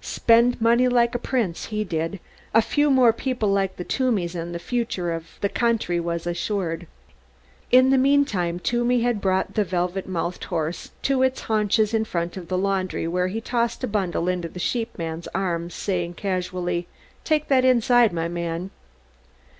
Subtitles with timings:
[0.00, 2.18] Spent money like a prince he did.
[2.52, 6.88] A few more people like the Toomeys and the future of the country was assured.
[7.70, 12.36] In the meantime Toomey had brought the velvet mouthed horse to its haunches in front
[12.36, 16.88] of the laundry where he tossed a bundle into the sheepman's arms, saying casually;
[17.22, 18.72] "Take that inside, my man."